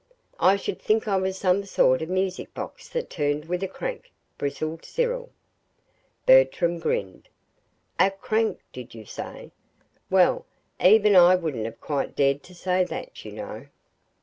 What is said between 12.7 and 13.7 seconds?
that, you know!"